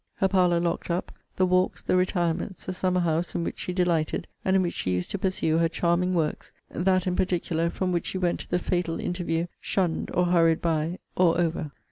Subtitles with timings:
[0.15, 4.27] Her parlour locked up; the walks, the retirements, the summer house in which she delighted,
[4.43, 8.07] and in which she used to pursue her charming works; that in particular, from which
[8.07, 11.71] she went to the fatal interview, shunned, or hurried by, or over!